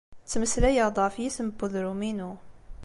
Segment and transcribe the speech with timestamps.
[0.23, 2.31] Ttmeslayeɣ-d ɣef yisem n udrum-inu.